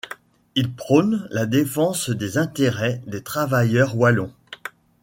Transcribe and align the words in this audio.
Il 0.55 0.73
prône 0.73 1.27
la 1.29 1.45
défense 1.45 2.09
des 2.09 2.39
intérêts 2.39 3.03
des 3.05 3.21
travailleurs 3.21 3.95
wallons. 3.95 4.33